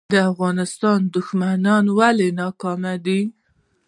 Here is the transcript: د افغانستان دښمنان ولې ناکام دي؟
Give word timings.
د 0.13 0.15
افغانستان 0.31 0.99
دښمنان 1.15 1.85
ولې 1.99 2.29
ناکام 2.39 2.83
دي؟ 3.05 3.21